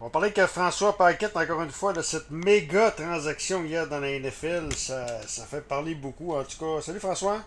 [0.00, 4.18] On parlait que François Paquette, encore une fois, de cette méga transaction hier dans la
[4.18, 4.72] NFL.
[4.74, 6.34] Ça, ça fait parler beaucoup.
[6.34, 7.40] En tout cas, salut François.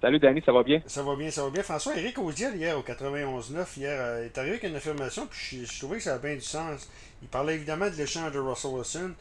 [0.00, 0.80] Salut Danny, ça va bien?
[0.86, 1.62] Ça va bien, ça va bien.
[1.62, 5.72] François, Eric Audiel, hier au 91-9, hier, euh, est arrivé avec une affirmation, puis je,
[5.72, 6.88] je, trouvais que ça avait bien du sens.
[7.20, 9.12] Il parlait évidemment de l'échange de Russell Wilson.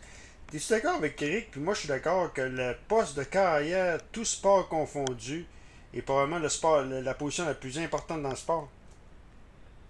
[0.53, 1.51] Es-tu d'accord avec Eric?
[1.51, 5.45] Puis moi, je suis d'accord que le poste de carrière, tout sport confondu,
[5.93, 8.69] est probablement le sport, la position la plus importante dans le sport.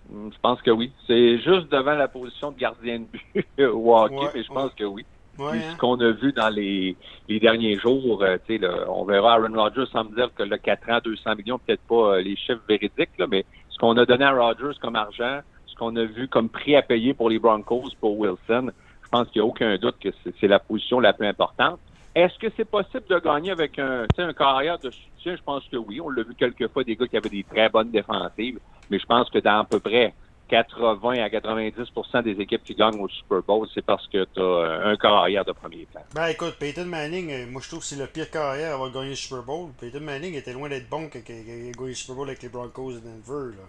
[0.09, 0.91] Hmm, je pense que oui.
[1.05, 4.73] C'est juste devant la position de gardien de but au hockey, ouais, mais je pense
[4.73, 5.05] que oui.
[5.37, 5.73] Ouais, hein?
[5.73, 6.95] Ce qu'on a vu dans les,
[7.27, 10.89] les derniers jours, euh, là, on verra Aaron Rodgers sans me dire que le 4
[10.89, 14.25] ans, 200 millions, peut-être pas euh, les chiffres véridiques, là, mais ce qu'on a donné
[14.25, 17.91] à Rodgers comme argent, ce qu'on a vu comme prix à payer pour les Broncos,
[17.99, 18.71] pour Wilson,
[19.03, 21.79] je pense qu'il n'y a aucun doute que c'est la position la plus importante.
[22.15, 25.35] Est-ce que c'est possible de gagner avec un, un carrière de soutien?
[25.35, 26.01] Je pense que oui.
[26.01, 28.59] On l'a vu quelques fois, des gars qui avaient des très bonnes défensives,
[28.89, 30.13] mais je pense que dans à peu près
[30.49, 34.87] 80 à 90% des équipes qui gagnent au Super Bowl, c'est parce que tu as
[34.87, 36.01] un carrière de premier plan.
[36.13, 38.91] Ben écoute, Peyton Manning, euh, moi je trouve que c'est le pire carrière à avoir
[38.91, 39.71] gagné le Super Bowl.
[39.79, 42.49] Peyton Manning était loin d'être bon quand il a gagné le Super Bowl avec les
[42.49, 43.55] Broncos de Denver.
[43.57, 43.63] Là.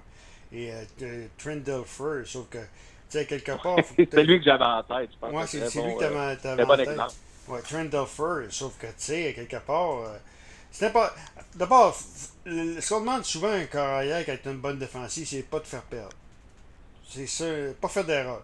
[0.52, 2.64] Et euh, Trent Dilfer, sauf que, tu
[3.10, 3.76] sais, quelque part.
[3.96, 5.32] c'est lui que j'avais en tête, je pense.
[5.32, 6.88] Ouais, c'est bon, lui que t'avais euh, en tête.
[6.88, 7.12] Exemple.
[7.48, 9.98] Ouais, Trent Dilfer, sauf que, tu sais, quelque part.
[9.98, 10.16] Euh,
[10.70, 11.12] c'était pas.
[11.54, 15.58] D'abord, ce qu'on demande souvent à un carrière qui a une bonne défensive, c'est pas
[15.58, 16.14] de faire perdre.
[17.08, 17.44] C'est ça,
[17.80, 18.42] pas faire d'erreur.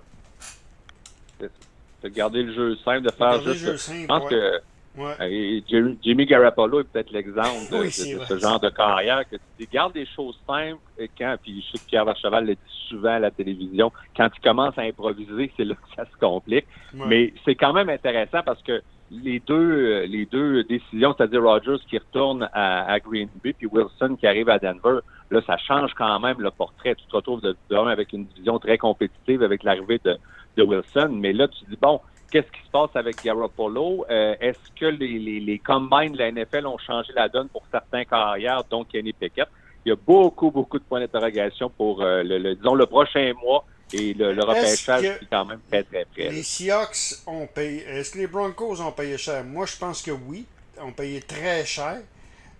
[1.40, 3.46] De garder le jeu simple, de faire juste.
[3.46, 4.60] Le jeu simple, je pense ouais.
[4.96, 5.96] que ouais.
[6.02, 9.36] Jimmy Garoppolo est peut-être l'exemple de, oui, de, de vrai, ce genre de carrière que
[9.36, 12.54] tu dis, garde des choses simples et quand, puis je sais que Pierre Vercheval le
[12.54, 16.16] dit souvent à la télévision, quand tu commences à improviser, c'est là que ça se
[16.18, 16.66] complique.
[16.94, 17.06] Ouais.
[17.06, 21.98] Mais c'est quand même intéressant parce que les deux, les deux décisions, c'est-à-dire Rogers qui
[21.98, 26.18] retourne à, à, Green Bay, puis Wilson qui arrive à Denver, là, ça change quand
[26.20, 26.94] même le portrait.
[26.94, 30.16] Tu te retrouves de, de avec une division très compétitive avec l'arrivée de,
[30.56, 31.10] de, Wilson.
[31.12, 34.06] Mais là, tu dis, bon, qu'est-ce qui se passe avec Garoppolo?
[34.10, 37.62] Euh, Est-ce que les, les, les combines de la NFL ont changé la donne pour
[37.70, 39.48] certains carrières, dont Kenny Pickett?
[39.84, 43.32] Il y a beaucoup, beaucoup de points d'interrogation pour, euh, le, le, disons, le prochain
[43.42, 46.30] mois et le, le repêchage est quand même très, très près.
[46.30, 47.84] Les Seahawks ont payé.
[47.86, 49.44] Est-ce que les Broncos ont payé cher?
[49.44, 50.46] Moi, je pense que oui.
[50.80, 52.00] Ont payé très cher.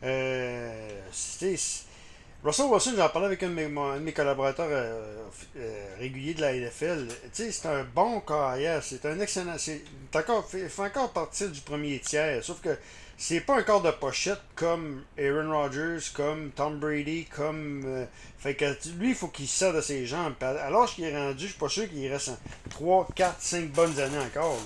[0.03, 1.01] Euh,
[2.45, 6.35] Russell Wilson, j'en parlais avec un de mes, un de mes collaborateurs euh, euh, réguliers
[6.35, 7.09] de la NFL.
[7.33, 8.83] C'est un bon carrière.
[8.83, 9.55] C'est un excellent.
[9.57, 9.83] C'est
[10.15, 12.45] encore, fait, fait encore partie du premier tiers.
[12.45, 12.77] Sauf que
[13.17, 17.83] c'est pas un corps de pochette comme Aaron Rodgers, comme Tom Brady, comme.
[17.87, 18.05] Euh,
[18.37, 18.67] fait que
[18.99, 20.35] lui, il faut qu'il se de ses jambes.
[20.43, 22.39] Alors qu'il est rendu, je suis pas sûr qu'il reste
[22.69, 24.59] 3, 4, 5 bonnes années encore.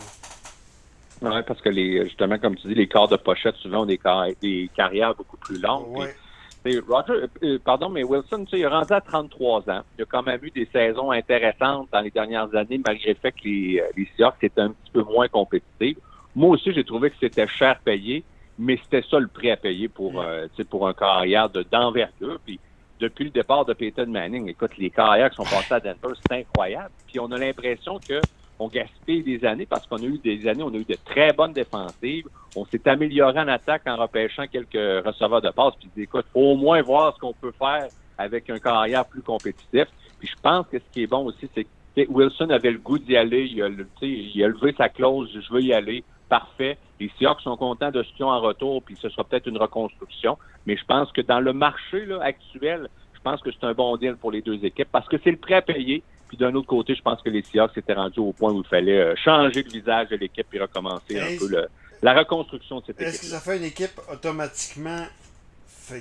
[1.23, 3.99] Oui, parce que les, justement, comme tu dis, les corps de pochette souvent ont des,
[3.99, 5.97] car des carrières beaucoup plus longues.
[5.97, 6.07] Ouais.
[6.09, 6.28] Puis,
[6.65, 9.83] Roger, euh, pardon, mais Wilson, tu sais, il est rendu à 33 ans.
[9.99, 13.33] Il a quand même eu des saisons intéressantes dans les dernières années, malgré le fait
[13.33, 15.99] que les, les Seahawks étaient un petit peu moins compétitifs.
[16.35, 18.25] Moi aussi, j'ai trouvé que c'était cher payé
[18.59, 22.39] mais c'était ça le prix à payer pour, euh, pour un carrière d'envergure.
[22.45, 22.59] Puis
[22.99, 26.41] depuis le départ de Peyton Manning, écoute, les carrières qui sont passées à Denver, c'est
[26.41, 26.91] incroyable.
[27.07, 28.21] Puis on a l'impression que
[28.59, 31.33] on gaspille des années parce qu'on a eu des années, on a eu de très
[31.33, 32.27] bonnes défensives.
[32.57, 35.75] On s'est amélioré en attaque en repêchant quelques receveurs de passe.
[35.81, 39.87] Puis écoute, au moins voir ce qu'on peut faire avec un carrière plus compétitif.
[40.19, 42.99] Puis je pense que ce qui est bon aussi, c'est que Wilson avait le goût
[42.99, 43.47] d'y aller.
[43.47, 43.69] Il a,
[44.03, 46.79] il a levé sa clause, je veux y aller parfait.
[47.01, 49.59] Les Seahawks sont contents de ce qu'ils ont en retour, puis ce sera peut-être une
[49.59, 50.37] reconstruction.
[50.67, 53.97] Mais je pense que dans le marché là, actuel, je pense que c'est un bon
[53.97, 56.03] deal pour les deux équipes parce que c'est le prêt à payer.
[56.29, 58.69] Puis d'un autre côté, je pense que les Seahawks étaient rendus au point où il
[58.69, 61.69] fallait euh, changer le visage de l'équipe et recommencer un peu le,
[62.03, 63.15] la reconstruction de cette équipe.
[63.15, 65.05] Est-ce que ça fait une équipe automatiquement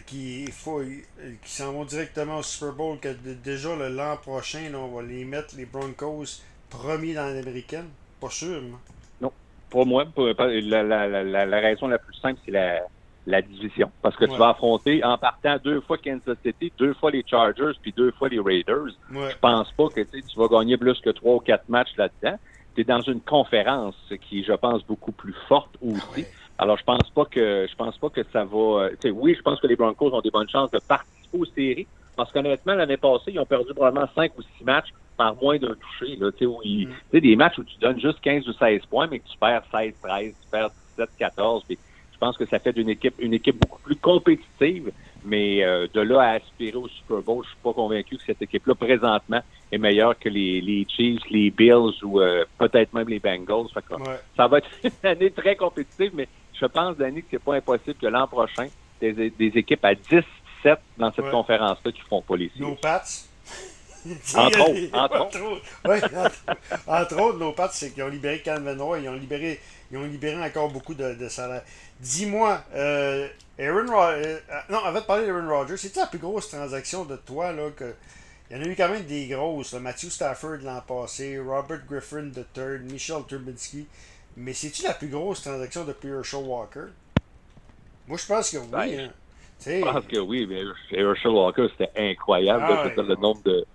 [0.05, 3.09] qu'il faut qui s'en vont directement au Super Bowl que
[3.43, 7.87] déjà l'an prochain, là, on va les mettre les Broncos premiers dans l'américaine?
[8.19, 8.79] Pas sûr, moi.
[9.69, 12.87] Pour moi, pour, la, la, la, la, raison la plus simple, c'est la,
[13.27, 13.91] la division.
[14.01, 14.31] Parce que Ouais.
[14.31, 18.11] tu vas affronter, en partant deux fois Kansas City, deux fois les Chargers, puis deux
[18.11, 18.85] fois les Raiders.
[19.11, 19.29] Ouais.
[19.31, 22.37] Je pense pas que tu vas gagner plus que trois ou quatre matchs là-dedans.
[22.73, 23.95] Tu es dans une conférence
[24.27, 25.99] qui, je pense, beaucoup plus forte aussi.
[26.07, 26.27] Ah ouais.
[26.59, 28.57] Alors, je pense pas que je pense pas que ça va.
[29.03, 31.87] euh, oui, je pense que les Broncos ont des bonnes chances de participer aux séries.
[32.15, 35.75] Parce qu'honnêtement, l'année passée, ils ont perdu probablement cinq ou six matchs par moins d'un
[35.75, 36.15] touché.
[36.15, 37.19] Là, où ils- Mm.
[37.19, 39.93] des matchs où tu donnes juste 15 ou 16 points, mais que tu perds 16,
[40.01, 41.63] 13, tu perds 17, 14.
[41.67, 41.77] Puis
[42.19, 44.91] je pense que ça fait d'une équipe une équipe beaucoup plus compétitive.
[45.23, 48.41] Mais euh, de là à aspirer au Super Bowl, je suis pas convaincu que cette
[48.41, 49.41] équipe-là, présentement,
[49.71, 53.67] est meilleure que les, les Chiefs, les Bills ou euh, peut-être même les Bengals.
[53.73, 54.19] Fait que, Ouais.
[54.37, 56.27] ça va être une année très compétitive, mais
[56.59, 58.67] je pense, Danny, que c'est pas impossible que l'an prochain,
[59.01, 60.23] des, des équipes à 10-17
[60.97, 61.31] dans cette Ouais.
[61.31, 62.77] conférence-là qui feront pas les Nos séries.
[62.81, 63.03] Pats.
[64.37, 65.61] entre, autres, entre, autres.
[65.85, 66.01] Ouais,
[66.87, 69.59] entre, autres, nos pattes, c'est qu'ils ont libéré Calvin Roy, ils ont libéré,
[69.91, 71.63] ils ont libéré encore beaucoup de, de salaires.
[71.99, 73.27] Dis-moi, euh,
[73.59, 74.39] Aaron Rodgers, euh,
[74.69, 77.93] non, avant de parler d'Aaron Rodgers, c'est-tu la plus grosse transaction de toi, là, que.
[78.49, 79.73] Il y en a eu quand même des grosses.
[79.73, 83.85] Matthew Stafford l'an passé, Robert Griffin III, Michel Turbinski.
[84.37, 86.85] Mais c'est-tu la plus grosse transaction depuis Herschel Walker?
[88.07, 88.67] Moi, je pense que oui.
[88.71, 89.11] Ben, hein.
[89.65, 90.61] Je pense que oui, mais
[90.91, 92.63] Herschel Walker, c'était incroyable.
[92.69, 93.65] Ah, le nombre de,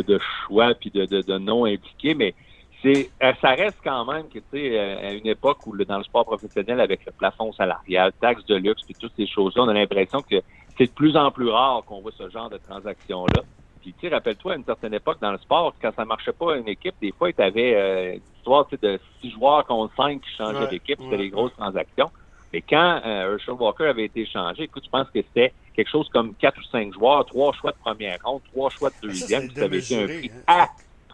[0.00, 2.14] de, choix et de, de, de noms impliqués.
[2.14, 2.34] Mais
[2.82, 5.98] c'est euh, ça reste quand même que tu sais euh, à une époque où dans
[5.98, 9.68] le sport professionnel avec le plafond salarial, taxes de luxe puis toutes ces choses-là, on
[9.68, 10.36] a l'impression que
[10.76, 13.42] c'est de plus en plus rare qu'on voit ce genre de transactions-là.
[13.80, 16.56] Puis tu sais, rappelle-toi à une certaine époque dans le sport, quand ça marchait pas
[16.56, 20.30] une équipe, des fois, tu avais euh, une histoire de six joueurs contre cinq qui
[20.36, 22.10] changeaient d'équipe, c'était des grosses transactions.
[22.52, 26.08] Mais quand euh, Herschel Walker avait été changé, écoute, je pense que c'était quelque chose
[26.10, 29.56] comme quatre ou cinq joueurs, trois choix de première ronde, trois choix de deuxième, ça,
[29.56, 30.66] ça avait été un prix hein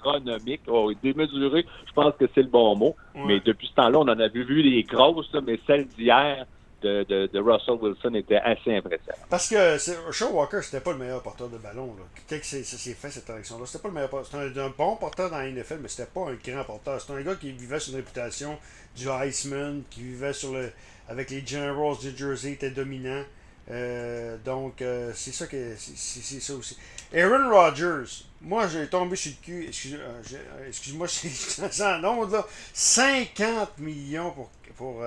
[0.06, 0.62] astronomique.
[0.67, 2.97] Oh, démesuré, je pense que c'est le bon mot.
[3.15, 6.47] Mais depuis ce temps-là, on en a vu, vu les grosses, mais celles d'hier
[6.83, 9.27] de, de, Russell Wilson étaient assez impressionnantes.
[9.29, 9.79] Parce que
[10.12, 11.95] Shaw Walker, c'était pas le meilleur porteur de ballon.
[11.99, 12.05] Là.
[12.29, 14.43] Quand c'est fait cette élection-là, c'était pas le meilleur porteur.
[14.47, 17.00] C'était un, bon porteur dans la NFL, mais c'était pas un grand porteur.
[17.00, 18.56] C'était un gars qui vivait sur une réputation
[18.97, 20.71] du Iceman, qui vivait sur le
[21.09, 23.25] avec les Generals du Jersey, était dominant.
[23.71, 26.77] Euh, donc, euh, c'est ça que c'est ça aussi.
[27.15, 33.79] Aaron Rodgers, moi j'ai tombé sur le cul, euh, excuse-moi, c'est un nombre là, 50
[33.79, 35.05] millions pour, pour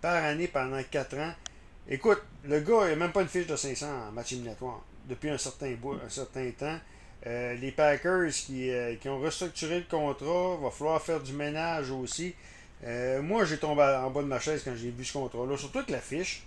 [0.00, 1.34] par année pendant 4 ans.
[1.88, 5.38] Écoute, le gars n'a même pas une fiche de 500 en match éliminatoire depuis un
[5.38, 6.78] certain, bout, un certain temps.
[7.24, 12.34] les Packers qui, qui, ont restructuré le contrat, va falloir faire du ménage aussi.
[13.22, 15.92] moi, j'ai tombé en bas de ma chaise quand j'ai vu ce contrat-là, surtout que
[15.92, 16.44] la fiche.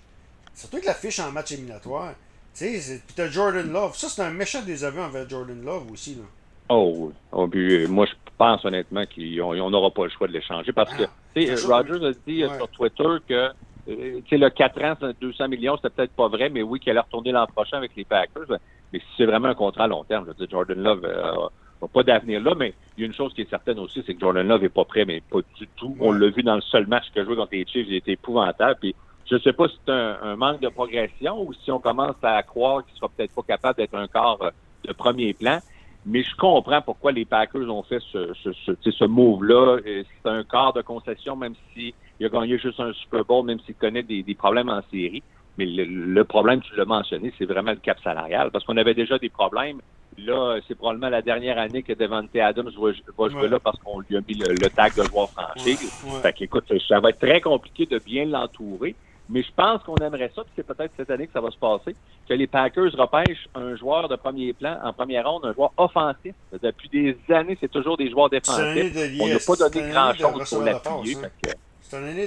[0.56, 2.14] Surtout que la fiche en match éliminatoire.
[2.56, 3.96] Tu sais, puis t'as Jordan Love.
[3.96, 6.16] Ça, c'est un méchant désaveu envers Jordan Love aussi.
[6.16, 6.24] Là.
[6.70, 7.14] Oh oui.
[7.32, 11.04] Oh, euh, moi, je pense honnêtement qu'on n'aura pas le choix de l'échanger parce que,
[11.04, 13.52] ah, tu sais, Rogers a dit euh, sur Twitter que, euh,
[13.88, 17.00] tu sais, le 4 ans, 200 millions, c'était peut-être pas vrai, mais oui, qu'il allait
[17.00, 18.60] retourner l'an prochain avec les Packers.
[18.92, 21.88] Mais si c'est vraiment un contrat à long terme, je veux dire, Jordan Love n'a
[21.88, 24.20] pas d'avenir là, mais il y a une chose qui est certaine aussi, c'est que
[24.20, 25.98] Jordan Love n'est pas prêt, mais pas du tout.
[26.00, 28.78] On l'a vu dans le seul match que joué contre les Chiefs, il était épouvantable.
[28.80, 28.96] Puis
[29.34, 32.44] je ne sais pas si c'est un, manque de progression ou si on commence à
[32.44, 34.52] croire qu'il sera peut-être pas capable d'être un corps euh,
[34.88, 35.58] de premier plan.
[36.06, 39.78] Mais je comprends pourquoi les Packers ont fait ce, ce, ce, ce move-là.
[39.86, 43.74] C'est un quart de concession, même s'il a gagné juste un Super Bowl, même s'il
[43.74, 45.24] connaît des, problèmes en série.
[45.58, 48.52] Mais le, problème, tu l'as mentionné, c'est vraiment le cap salarial.
[48.52, 49.80] Parce qu'on avait déjà des problèmes.
[50.20, 54.16] Là, c'est probablement la dernière année que Devante Adams va, jouer là parce qu'on lui
[54.16, 55.92] a mis le, tag de joueur franchise.
[56.22, 58.94] Fait qu'écoute, ça va être très compliqué de bien l'entourer.
[59.30, 61.58] Mais je pense qu'on aimerait ça, puis c'est peut-être cette année que ça va se
[61.58, 61.96] passer,
[62.28, 66.36] que les Packers repêchent un joueur de premier plan, en première ronde, un joueur offensif.
[66.62, 68.94] Depuis des années, c'est toujours des joueurs défensifs.
[69.20, 71.18] On n'a pas donné grand-chose pour l'appuyer.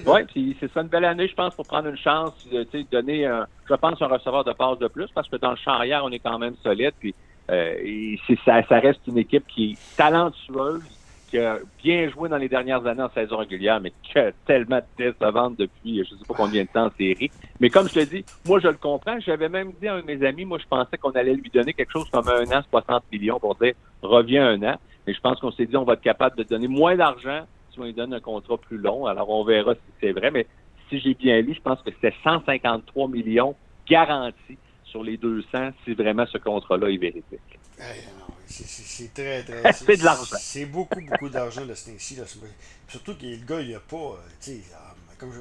[0.07, 3.27] Oui, puis c'est ça une belle année, je pense, pour prendre une chance, de donner,
[3.27, 6.05] un, je pense, un receveur de passe de plus, parce que dans le champ arrière,
[6.05, 7.15] on est quand même solide, puis
[7.51, 10.83] euh, ça, ça reste une équipe qui est talentueuse,
[11.83, 13.93] bien joué dans les dernières années en saison régulière, mais
[14.47, 17.31] tellement décevante depuis je ne sais pas combien de temps en série.
[17.61, 19.19] Mais comme je te dis, moi je le comprends.
[19.21, 21.73] J'avais même dit à un de mes amis, moi je pensais qu'on allait lui donner
[21.73, 24.77] quelque chose comme un an, 60 millions pour dire reviens un an.
[25.07, 27.81] Mais je pense qu'on s'est dit on va être capable de donner moins d'argent si
[27.81, 29.07] on lui donne un contrat plus long.
[29.07, 30.31] Alors on verra si c'est vrai.
[30.31, 30.47] Mais
[30.89, 33.55] si j'ai bien lu, je pense que c'était 153 millions
[33.89, 37.39] garantis sur les 200 si vraiment ce contrat-là est vérifié.
[38.49, 39.73] C'est très, très.
[39.73, 40.37] c'est de l'argent.
[40.41, 42.19] C'est beaucoup, beaucoup d'argent de ce temps-ci.
[42.89, 43.97] Surtout que le gars, il n'a pas.
[44.49, 44.59] Euh,
[45.19, 45.41] comme je,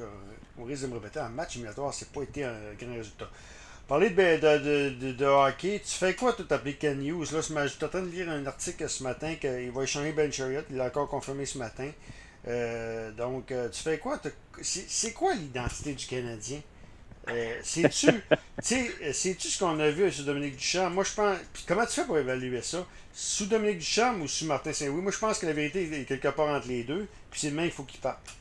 [0.58, 3.30] on risque de me répéter, en match éliminatoire, c'est pas été un grand résultat.
[3.86, 7.24] Parler de, de, de, de, hockey, tu fais quoi, tout appelé Ken News?
[7.32, 10.32] Là, je suis en train de lire un article ce matin qu'il va échanger Ben
[10.32, 10.62] Chariot.
[10.70, 11.88] Il l'a encore confirmé ce matin.
[12.48, 14.20] Euh, donc, euh, tu fais quoi?
[14.62, 16.60] C'est quoi l'identité du Canadien?
[17.28, 20.90] Euh, sais-tu ce qu'on a vu sous Dominique Duchamp?
[20.90, 21.38] Moi, je pense.
[21.52, 22.86] Puis comment tu fais pour évaluer ça?
[23.12, 25.02] Sous Dominique Duchamp ou sous Martin Saint-Louis?
[25.02, 27.06] Moi, je pense que la vérité est quelque part entre les deux.
[27.30, 28.36] Puis c'est demain, il faut qu'il parte.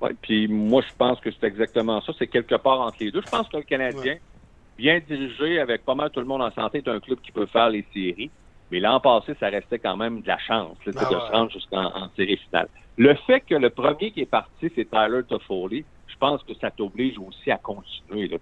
[0.00, 2.12] Oui, puis moi, je pense que c'est exactement ça.
[2.18, 3.22] C'est quelque part entre les deux.
[3.24, 4.16] Je pense que le Canadien,
[4.76, 7.46] bien dirigé, avec pas mal tout le monde en santé, est un club qui peut
[7.46, 8.30] faire les séries.
[8.70, 12.36] Mais l'an passé, ça restait quand même de la chance de se rendre jusqu'en série
[12.36, 12.68] finale.
[12.96, 15.84] Le fait que le premier qui est parti, c'est Tyler Toffoli,
[16.20, 18.28] pense que ça t'oblige aussi à continuer.
[18.28, 18.38] Là.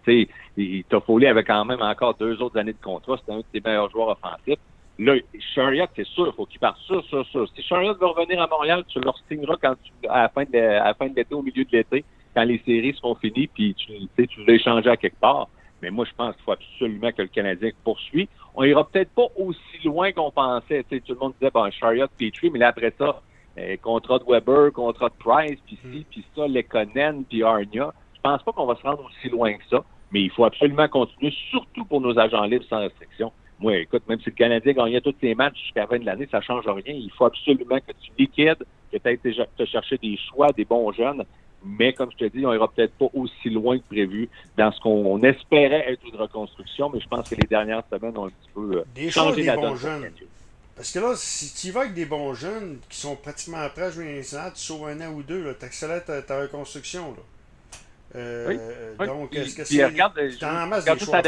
[0.88, 3.16] Toffoli avait quand même encore deux autres années de contrat.
[3.18, 4.58] C'était un de ses meilleurs joueurs offensifs.
[4.98, 5.14] Là,
[5.54, 7.48] Chariot, c'est sûr, il faut qu'il parte sûr, sûr, sûr.
[7.54, 11.14] Si Chariot veut revenir à Montréal, tu le signeras quand tu, à la fin de,
[11.14, 12.04] l'été, au milieu de l'été,
[12.34, 13.92] quand les séries seront finies, puis tu,
[14.26, 15.48] tu, veux échanger à quelque part.
[15.80, 18.26] Mais moi, je pense qu'il faut absolument que le Canadien poursuive.
[18.56, 20.82] On ira peut-être pas aussi loin qu'on pensait.
[20.90, 23.22] Tu sais, tout le monde disait, bon, Chariot, Petrie, mais là, après ça,
[23.82, 27.92] contrat de Weber, contrat de Price, puis ci, puis ça, Lekonen, puis Arnia.
[28.14, 30.88] Je pense pas qu'on va se rendre aussi loin que ça, mais il faut absolument
[30.88, 33.32] continuer, surtout pour nos agents libres sans restriction.
[33.60, 36.28] Moi, écoute, même si le Canadien gagnait tous ses matchs jusqu'à la fin de l'année,
[36.30, 36.94] ça change rien.
[36.94, 40.92] Il faut absolument que tu liquides, que tu ailles te chercher des choix, des bons
[40.92, 41.24] jeunes.
[41.64, 44.80] Mais comme je te dis, on ira peut-être pas aussi loin que prévu dans ce
[44.80, 48.50] qu'on espérait être une reconstruction, mais je pense que les dernières semaines ont un petit
[48.54, 50.08] peu euh, des changé des bons jeunes.
[50.78, 53.82] Parce que là, si tu y vas avec des bons jeunes qui sont pratiquement prêts
[53.82, 57.10] à jouer un tu sauves un an ou deux, tu accélères ta, reconstruction.
[57.10, 57.22] Là.
[58.14, 59.84] Euh, Donc, est-ce que c'est.
[59.84, 61.20] Regarde, en masse des choix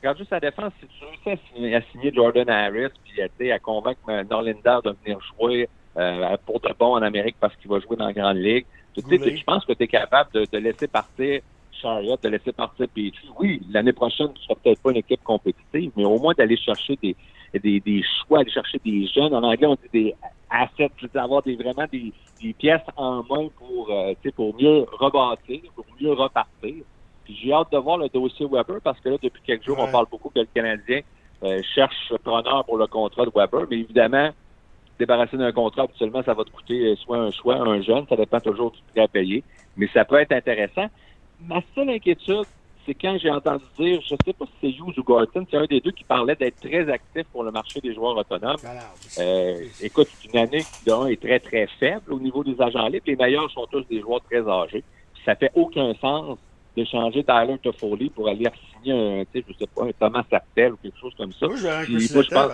[0.00, 4.00] Regarde juste sa défense, si tu réussis à signer, Jordan Harris, puis à convaincre
[4.30, 8.06] Norlinder de venir jouer euh, pour de bon en Amérique parce qu'il va jouer dans
[8.06, 11.42] la Grande Ligue, tu sais, je pense que tu es capable de, de, laisser partir
[11.72, 13.12] Chariot, de laisser partir Petrie?
[13.38, 16.56] Oui, l'année prochaine, tu ne seras peut-être pas une équipe compétitive, mais au moins d'aller
[16.56, 17.14] chercher des,
[17.54, 19.34] des, des, choix, aller chercher des jeunes.
[19.34, 20.14] En anglais, on dit des
[20.50, 25.86] assets, avoir des, vraiment des, des pièces en main pour, euh, pour mieux rebâtir, pour
[26.00, 26.74] mieux repartir.
[27.28, 30.06] j'ai hâte de voir le dossier Weber parce que là, depuis quelques jours, on parle
[30.10, 31.00] beaucoup que le Canadien
[31.42, 34.30] euh, cherche preneur pour le contrat de Weber, mais évidemment,
[34.98, 38.40] débarrasser d'un contrat, habituellement, ça va te coûter soit un choix, un jeune, ça dépend
[38.40, 39.44] toujours du prix à payer,
[39.76, 40.86] mais ça peut être intéressant.
[41.46, 42.46] Ma seule inquiétude,
[42.88, 45.58] c'est quand j'ai entendu dire, je ne sais pas si c'est Hughes ou Gorton, c'est
[45.58, 48.56] un des deux qui parlait d'être très actif pour le marché des joueurs autonomes.
[49.18, 53.04] Euh, écoute, c'est une année qui est très, très faible au niveau des agents libres.
[53.06, 54.82] Les meilleurs sont tous des joueurs très âgés.
[55.26, 56.38] ça fait aucun sens
[56.76, 60.76] de changer Tyler Toffoli pour aller signer un, je sais pas, un Thomas Sartel ou
[60.76, 61.46] quelque chose comme ça.
[61.46, 62.48] Moi, j'ai un Chris Letang,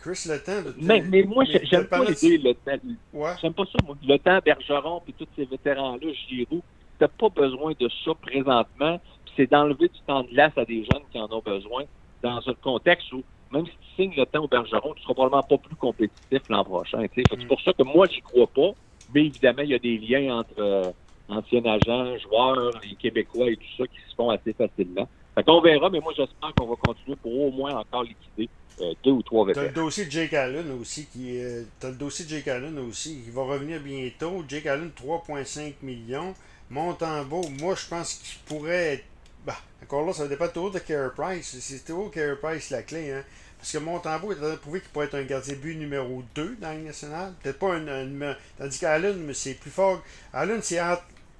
[0.00, 0.72] Chris Letang.
[0.80, 3.36] Mais, mais moi, j'aime pas l'idée, le temps.
[3.40, 3.96] J'aime pas ça, moi.
[4.04, 6.62] Le temps, Bergeron, puis tous ces vétérans-là, Giroud.
[6.98, 9.00] T'as pas besoin de ça présentement
[9.38, 11.84] c'est d'enlever du temps de glace à des jeunes qui en ont besoin
[12.22, 15.44] dans un contexte où, même si tu signes le temps au Bergeron, tu seras probablement
[15.44, 17.06] pas plus compétitif l'an prochain.
[17.14, 18.72] C'est pour ça que moi, j'y crois pas.
[19.14, 20.90] Mais évidemment, il y a des liens entre euh,
[21.28, 25.08] anciens agents, joueurs, les Québécois et tout ça qui se font assez facilement.
[25.34, 28.92] Fait qu'on verra, mais moi, j'espère qu'on va continuer pour au moins encore liquider euh,
[29.04, 29.66] deux ou trois vétérans.
[29.66, 33.22] T'as le dossier de Jake Allen aussi qui euh, le dossier de Jake Allen aussi
[33.22, 34.44] qui va revenir bientôt.
[34.48, 36.34] Jake Allen 3,5 millions.
[36.70, 39.04] Montembeau, moi je pense qu'il pourrait être
[39.46, 41.56] bah, encore là, ça dépend toujours de Carey Price.
[41.60, 43.12] C'est toujours Carey Price la clé.
[43.12, 43.22] Hein?
[43.58, 46.74] Parce que Montembeau est prouvé qu'il pourrait être un gardien but numéro 2 dans la
[46.76, 47.32] nationale.
[47.42, 50.00] Peut-être pas un, Tandis qu'Allen, c'est plus fort.
[50.32, 50.78] Allen, c'est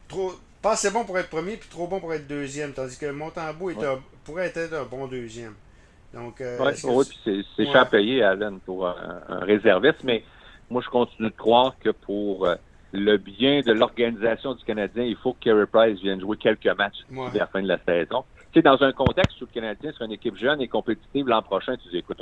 [0.08, 0.32] trop.
[0.60, 2.72] Pas assez bon pour être premier, puis trop bon pour être deuxième.
[2.72, 3.70] Tandis que Montembeau
[4.24, 5.54] pourrait être un bon deuxième.
[6.12, 7.04] Donc, euh, oui,
[7.56, 10.02] c'est cher payé, Allen, pour un, réserviste.
[10.02, 10.24] Mais
[10.68, 12.46] moi, je continue de croire que pour.
[12.46, 12.56] Euh,
[12.92, 17.04] le bien de l'organisation du Canadien, il faut que Carey Price vienne jouer quelques matchs
[17.10, 18.24] à la fin de la saison.
[18.52, 21.42] Tu sais, dans un contexte où le Canadien sera une équipe jeune et compétitive l'an
[21.42, 22.18] prochain, tu dis, écoute,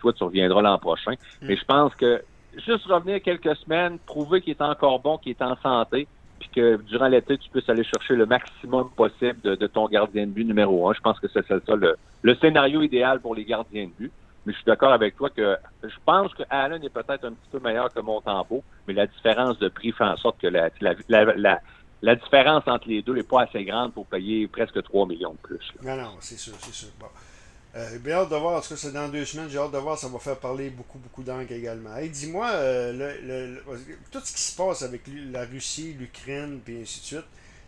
[0.00, 1.12] toi, tu reviendras l'an prochain.
[1.12, 1.46] Mm.
[1.46, 2.22] Mais je pense que
[2.56, 6.08] juste revenir quelques semaines, prouver qu'il est encore bon, qu'il est en santé,
[6.40, 10.32] puis que durant l'été, tu puisses aller chercher le maximum possible de, ton gardien de
[10.32, 10.94] but numéro un.
[10.94, 14.12] Je pense que c'est ça le, le scénario idéal pour les gardiens de but.
[14.48, 17.50] Mais je suis d'accord avec toi que je pense que Allen est peut-être un petit
[17.52, 20.70] peu meilleur que Montembeau, mais la différence de prix fait en sorte que la,
[22.14, 25.70] différence entre les deux n'est pas assez grande pour payer presque 3 millions de plus.
[25.82, 26.88] Non, non, c'est sûr, c'est sûr.
[27.76, 29.98] Euh, j'ai hâte de voir, parce que c'est dans deux semaines, j'ai hâte de voir,
[29.98, 31.94] ça va faire parler beaucoup, beaucoup d'angles également.
[31.94, 33.54] Hey, dis-moi, euh,
[34.10, 37.26] tout ce qui se passe avec la Russie, l'Ukraine, puis ainsi de suite,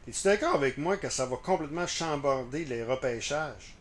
[0.08, 3.76] es-tu d'accord avec moi que ça va complètement chambarder les repêchages?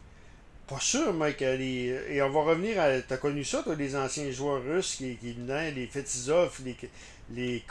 [0.69, 1.41] Pas sûr, Mike.
[1.41, 3.01] Et on va revenir à.
[3.01, 6.77] T'as connu ça, toi, les anciens joueurs russes qui, venaient, les Fetizov, les,
[7.31, 7.63] les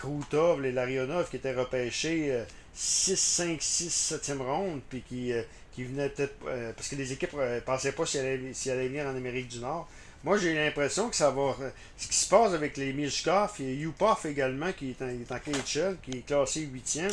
[0.60, 2.44] les Larionov, qui étaient repêchés
[2.80, 6.36] 6, 5, 6, 7e ronde, puis qui, euh, qui venaient peut-être.
[6.46, 9.58] Euh, parce que les équipes ne euh, pensaient pas s'ils allaient, venir en Amérique du
[9.58, 9.88] Nord.
[10.22, 11.56] Moi, j'ai l'impression que ça va.
[11.96, 15.38] Ce qui se passe avec les Mishkov et Yupov également, qui est en, est en
[15.40, 17.12] KHL, qui est classé 8e,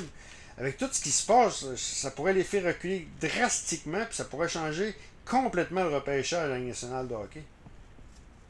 [0.60, 4.50] avec tout ce qui se passe, ça pourrait les faire reculer drastiquement, puis ça pourrait
[4.50, 4.94] changer
[5.30, 7.44] complètement le repêchage à la nationale de hockey.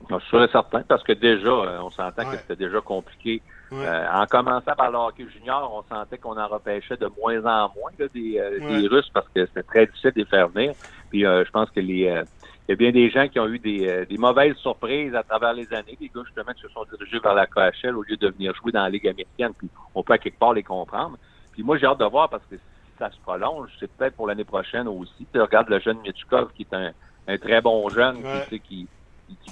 [0.10, 3.42] Je suis certain, parce que déjà, euh, on sentait que c'était déjà compliqué.
[3.72, 7.72] Euh, en commençant par le hockey junior, on sentait qu'on en repêchait de moins en
[7.76, 10.74] moins euh, des, Russes parce que c'était très difficile de les faire venir.
[11.10, 12.24] Puis je pense que les
[12.68, 15.72] il y a bien des gens qui ont eu des, mauvaises surprises à travers les
[15.72, 18.56] années, des gars justement qui se sont dirigés vers la KHL au lieu de venir
[18.56, 21.18] jouer dans la Ligue américaine, puis on peut à quelque part les comprendre.
[21.52, 22.56] Puis moi, j'ai hâte de voir parce que
[22.98, 25.26] ça se prolonge, c'est peut-être pour l'année prochaine aussi.
[25.34, 28.18] Tu regardes le jeune Mitchkov qui est un, très bon jeune
[28.50, 28.88] qui,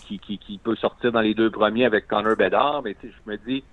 [0.05, 3.37] qui, qui, qui, peut sortir dans les deux premiers avec Connor Bedard, mais je me
[3.37, 3.63] dis,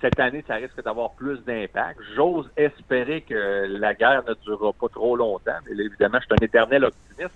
[0.00, 2.00] cette année, ça risque d'avoir plus d'impact.
[2.14, 5.58] J'ose espérer que la guerre ne durera pas trop longtemps.
[5.66, 7.34] Mais évidemment, je suis un éternel optimiste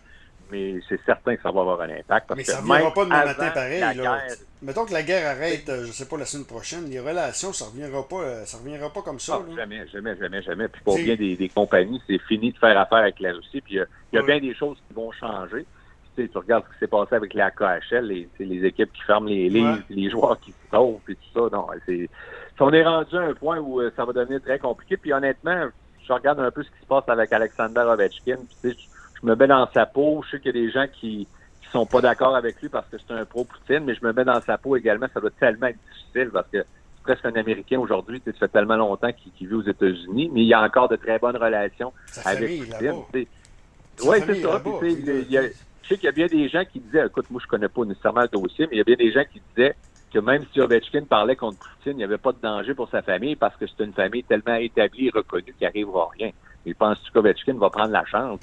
[0.52, 2.32] mais c'est certain que ça va avoir un impact.
[2.36, 3.80] mais ça ne reviendra pas demain matin pareil.
[3.80, 4.18] Là.
[4.62, 7.52] Mettons que la guerre arrête, euh, je ne sais pas, la semaine prochaine, les relations,
[7.52, 9.40] ça ne reviendra, pas, euh, ça reviendra pas comme ça.
[9.42, 10.68] Ah, jamais, jamais, jamais, jamais.
[10.68, 13.60] Puis pour bien des, compagnies, c'est fini de faire affaire avec la Russie.
[13.60, 15.66] Puis il y a, bien des choses qui vont changer.
[16.14, 19.02] Tu, sais, tu regardes ce qui s'est passé avec la KHL, les, les équipes qui
[19.02, 21.56] ferment les livres, les joueurs qui se sauvent, et tout ça.
[21.56, 22.08] Non, c'est,
[22.62, 24.96] on est rendu à un point où euh, ça va devenir très compliqué.
[24.96, 25.68] Puis honnêtement,
[26.06, 28.38] je regarde un peu ce qui se passe avec Alexander Ovechkin.
[28.62, 28.88] Puis,
[29.22, 30.22] je me mets dans sa peau.
[30.24, 31.26] Je sais qu'il y a des gens qui
[31.62, 34.24] qui sont pas d'accord avec lui parce que c'est un pro-Poutine, mais je me mets
[34.24, 35.06] dans sa peau également.
[35.14, 38.20] Ça doit tellement être difficile parce que c'est presque un Américain aujourd'hui.
[38.24, 41.18] Ça fait tellement longtemps qu'il vit aux États-Unis, mais il y a encore de très
[41.18, 41.92] bonnes relations
[42.24, 43.26] avec Poutine.
[44.04, 44.62] Oui, c'est ça.
[44.64, 47.84] je sais qu'il y a bien des gens qui disaient, écoute, moi je connais pas
[47.84, 49.76] nécessairement le dossier, mais il y a bien des gens qui disaient
[50.12, 53.02] que même si Ovechkin parlait contre Poutine, il n'y avait pas de danger pour sa
[53.02, 56.30] famille parce que c'est une famille tellement établie et reconnue qu'il n'arrivera rien.
[56.64, 58.40] Il pense que Ovechkin va prendre la chance?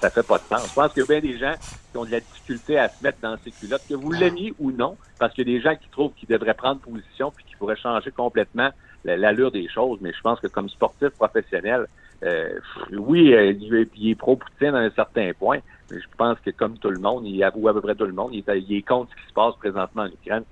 [0.00, 0.68] Ça fait pas de sens.
[0.68, 1.54] Je pense qu'il y a bien des gens
[1.90, 4.72] qui ont de la difficulté à se mettre dans ces culottes, que vous l'aimiez ou
[4.72, 7.56] non, parce qu'il y a des gens qui trouvent qu'ils devraient prendre position puis qui
[7.56, 8.70] pourraient changer complètement
[9.04, 9.98] l'allure des choses.
[10.02, 11.86] Mais je pense que comme sportif professionnel,
[12.24, 12.58] euh,
[12.92, 15.58] oui, euh, il, est, pro-Poutine à un certain point,
[15.90, 18.12] mais je pense que comme tout le monde, il avoue à peu près tout le
[18.12, 20.44] monde, il est, il est contre ce qui se passe présentement en Ukraine.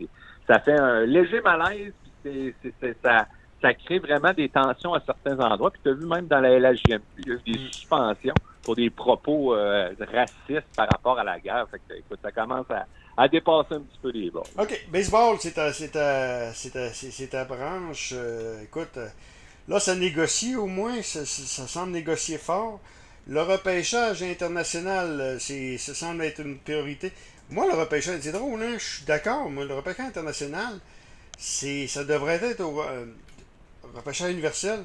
[0.48, 1.92] Ça fait un léger malaise,
[2.24, 3.26] puis c'est ça
[3.60, 5.70] ça crée vraiment des tensions à certains endroits.
[5.70, 7.72] Puis tu as vu même dans la LHJMQ, il y a eu des mm.
[7.72, 11.66] suspensions pour des propos euh, racistes par rapport à la guerre.
[11.70, 12.66] Fait que, écoute, ça commence
[13.16, 14.46] à, dépasser un petit peu les bords.
[14.58, 14.86] OK.
[14.90, 15.90] Baseball, c'est ta, c'est
[17.30, 18.12] ta, branche.
[18.14, 19.08] Euh, écoute, euh,
[19.68, 21.02] là, ça négocie au moins.
[21.02, 22.80] Ça, semble négocier fort.
[23.26, 27.12] Le repêchage international, c'est, ça semble être une priorité.
[27.50, 28.76] Moi, le repêchage, c'est drôle, hein?
[28.78, 29.50] Je suis d'accord.
[29.50, 30.80] Moi, le repêchage international,
[31.38, 32.82] c'est, ça devrait être au,
[33.94, 34.84] repêchage universel.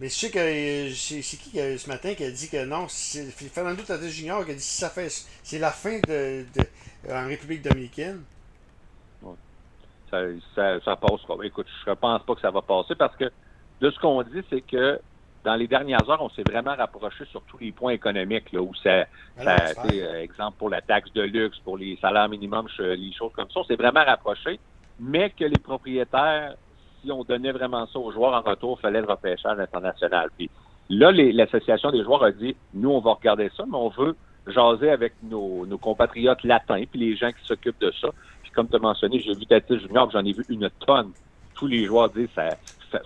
[0.00, 3.80] Mais je sais que c'est qui ce matin qui a dit que non, c'est Fernando
[3.82, 6.44] Tatis Junior qui a dit que ça fait c'est la fin de,
[7.08, 8.22] en République dominicaine.
[10.10, 10.20] Ça,
[10.54, 11.36] ça, ça, passera.
[11.44, 13.30] Écoute, je ne pense pas que ça va passer parce que
[13.80, 15.00] de ce qu'on dit, c'est que
[15.44, 18.74] dans les dernières heures, on s'est vraiment rapproché sur tous les points économiques, là, où
[18.76, 19.04] ça,
[19.36, 23.50] ça euh, exemple pour la taxe de luxe, pour les salaires minimums, les choses comme
[23.50, 24.58] ça, on s'est vraiment rapproché,
[24.98, 26.54] mais que les propriétaires
[27.04, 30.30] si on donnait vraiment ça aux joueurs en retour, il fallait le repêchage international.
[30.36, 30.50] Puis
[30.88, 34.90] là, l'association des joueurs a dit, nous, on va regarder ça, mais on veut jaser
[34.90, 38.08] avec nos, compatriotes latins, puis les gens qui s'occupent de ça.
[38.42, 41.12] Puis comme tu as mentionné, j'ai vu Tatis Junior, j'en ai vu une tonne.
[41.54, 42.48] Tous les joueurs disent, ça,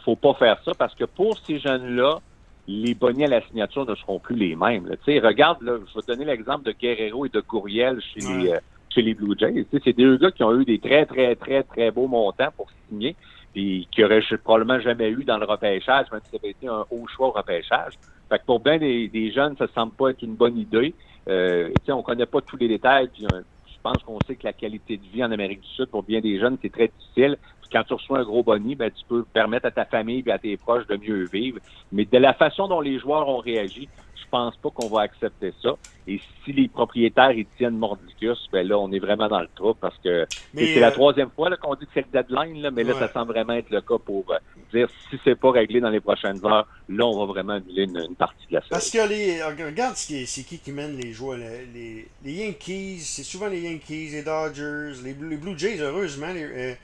[0.05, 2.19] faut pas faire ça, parce que pour ces jeunes-là,
[2.67, 4.89] les bonnets à la signature ne seront plus les mêmes.
[5.07, 8.59] Regarde, là, je vais te donner l'exemple de Guerrero et de Courriel chez les euh,
[8.91, 9.67] chez les Blue Jays.
[9.85, 13.17] C'est deux gars qui ont eu des très, très, très, très beaux montants pour signer
[13.53, 16.85] puis qu'il aurait probablement jamais eu dans le repêchage, même si ça avait été un
[16.91, 17.95] haut choix au repêchage.
[18.29, 20.95] Fait que pour bien des, jeunes, ça semble pas être une bonne idée.
[21.29, 24.53] Euh, on connaît pas tous les détails, puis euh, je pense qu'on sait que la
[24.53, 27.39] qualité de vie en Amérique du Sud, pour bien des jeunes, c'est très difficile.
[27.71, 30.39] Quand tu reçois un gros boni, ben, tu peux permettre à ta famille et à
[30.39, 31.59] tes proches de mieux vivre.
[31.93, 33.89] Mais de la façon dont les joueurs ont réagi,
[34.29, 35.71] je pense pas qu'on va accepter ça.
[36.07, 39.75] Et si les propriétaires y tiennent mordicus, ben là, on est vraiment dans le trou
[39.75, 42.85] parce que c'est la euh, troisième fois qu'on dit que c'est le deadline, là, mais
[42.85, 44.39] là, ça semble vraiment être le cas pour euh,
[44.73, 48.15] dire si c'est pas réglé dans les prochaines heures, là, on va vraiment annuler une,
[48.17, 48.71] partie de la série.
[48.71, 51.39] Parce que les, regarde c'est qui qui mène les joueurs.
[51.39, 56.75] Les, les, Yankees, c'est souvent les Yankees, les Dodgers, les, Blue Jays, heureusement, euh,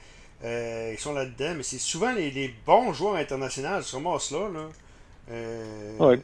[0.44, 4.48] ils sont là-dedans, mais c'est souvent les, bons joueurs internationaux qui se ramassent là.
[4.48, 6.16] là.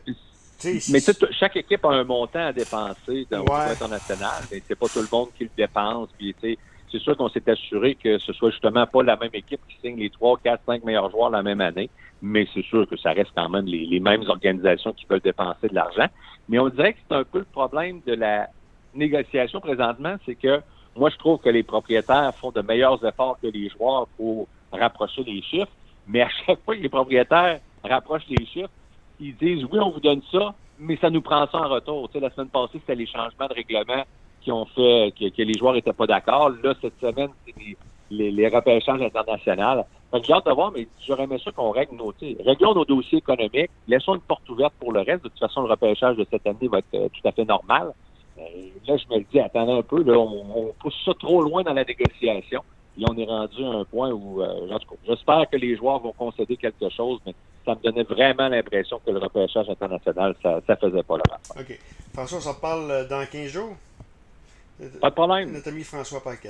[0.64, 1.00] Mais
[1.32, 5.00] chaque équipe a un montant à dépenser dans le le international, mais c'est pas tout
[5.00, 6.08] le monde qui le dépense.
[6.18, 9.76] Puis, c'est sûr qu'on s'est assuré que ce soit justement pas la même équipe qui
[9.80, 11.88] signe les 3, 4, 5 meilleurs joueurs la même année,
[12.20, 15.74] mais c'est sûr que ça reste quand même les, mêmes organisations qui veulent dépenser de
[15.74, 16.06] l'argent.
[16.48, 18.48] Mais on dirait que c'est un peu le problème de la
[18.94, 20.60] négociation présentement, c'est que
[20.96, 25.22] moi, je trouve que les propriétaires font de meilleurs efforts que les joueurs pour rapprocher
[25.22, 25.72] les chiffres,
[26.06, 28.70] mais à chaque fois que les propriétaires rapprochent les chiffres,
[29.20, 32.08] ils disent oui, on vous donne ça, mais ça nous prend ça en retour.
[32.08, 34.02] Tu sais, la semaine passée, c'était les changements de règlement
[34.40, 36.50] qui ont fait que, les joueurs n'étaient pas d'accord.
[36.62, 37.54] Là, cette semaine, c'est
[38.10, 39.84] les, les, repêchages internationaux.
[40.24, 42.12] J'ai hâte de voir, mais j'aurais aimé ça qu'on règle nos,
[42.44, 45.22] réglons nos dossiers économiques, laissons une porte ouverte pour le reste.
[45.22, 47.92] De toute façon, le repêchage de cette année va être euh, tout à fait normal.
[48.40, 48.44] Euh,
[48.86, 51.74] là, je me dis, attendez un peu, là, on, on, pousse ça trop loin dans
[51.74, 52.62] la négociation.
[52.96, 56.56] Là, on est rendu à un point où, euh, j'espère que les joueurs vont concéder
[56.56, 61.02] quelque chose, mais ça me donnait vraiment l'impression que le repêchage international, ça ne faisait
[61.02, 61.78] pas leur OK.
[62.12, 63.76] François, ça parle dans 15 jours?
[65.00, 65.52] Pas de problème.
[65.52, 66.38] Notre ami François Paquet.